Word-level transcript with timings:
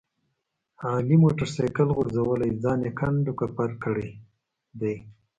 علي 0.97 1.15
موټر 1.23 1.47
سایکل 1.55 1.87
غورځولی 1.95 2.51
ځان 2.63 2.79
یې 2.85 2.91
کنډ 2.99 3.25
کپر 3.39 3.69
کړی 3.83 4.09
دی. 4.79 4.95